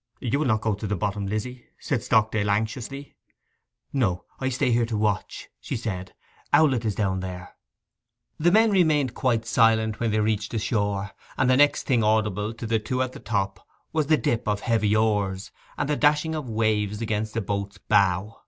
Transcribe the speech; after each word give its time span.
'You 0.19 0.39
will 0.39 0.47
not 0.47 0.61
go 0.61 0.73
to 0.73 0.87
the 0.87 0.95
bottom, 0.95 1.27
Lizzy?' 1.27 1.67
said 1.77 2.01
Stockdale 2.01 2.49
anxiously. 2.49 3.13
'No. 3.93 4.25
I 4.39 4.49
stay 4.49 4.71
here 4.71 4.87
to 4.87 4.97
watch,' 4.97 5.49
she 5.59 5.77
said. 5.77 6.15
'Owlett 6.51 6.85
is 6.85 6.95
down 6.95 7.19
there.' 7.19 7.55
The 8.39 8.51
men 8.51 8.71
remained 8.71 9.13
quite 9.13 9.45
silent 9.45 9.99
when 9.99 10.09
they 10.09 10.19
reached 10.19 10.53
the 10.53 10.57
shore; 10.57 11.11
and 11.37 11.47
the 11.51 11.55
next 11.57 11.83
thing 11.83 12.03
audible 12.03 12.51
to 12.51 12.65
the 12.65 12.79
two 12.79 13.03
at 13.03 13.11
the 13.11 13.19
top 13.19 13.63
was 13.93 14.07
the 14.07 14.17
dip 14.17 14.47
of 14.47 14.61
heavy 14.61 14.95
oars, 14.95 15.51
and 15.77 15.87
the 15.87 15.95
dashing 15.95 16.33
of 16.33 16.49
waves 16.49 16.99
against 16.99 17.37
a 17.37 17.41
boat's 17.41 17.77
bow. 17.77 18.39